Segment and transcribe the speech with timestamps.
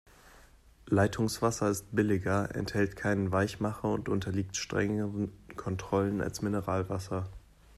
[0.87, 7.29] Leitungswasser ist billiger, enthält keinen Weichmacher und unterliegt strengeren Kontrollen als Mineralwasser.